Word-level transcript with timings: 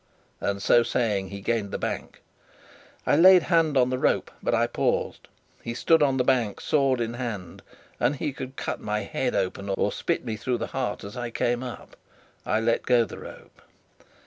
And 0.39 0.63
so 0.63 0.81
saying 0.81 1.29
he 1.29 1.41
gained 1.41 1.69
the 1.69 1.77
bank. 1.77 2.23
I 3.05 3.15
laid 3.15 3.43
hold 3.43 3.77
of 3.77 3.91
the 3.91 3.99
rope, 3.99 4.31
but 4.41 4.55
I 4.55 4.65
paused. 4.65 5.27
He 5.61 5.75
stood 5.75 6.01
on 6.01 6.17
the 6.17 6.23
bank, 6.23 6.59
sword 6.59 6.99
in 6.99 7.13
hand, 7.13 7.61
and 7.99 8.15
he 8.15 8.33
could 8.33 8.55
cut 8.55 8.79
my 8.81 9.01
head 9.01 9.35
open 9.35 9.69
or 9.69 9.91
spit 9.91 10.25
me 10.25 10.37
through 10.37 10.57
the 10.57 10.65
heart 10.73 11.03
as 11.03 11.15
I 11.15 11.29
came 11.29 11.61
up. 11.61 11.95
I 12.47 12.59
let 12.59 12.81
go 12.87 13.05
the 13.05 13.19
rope. 13.19 13.61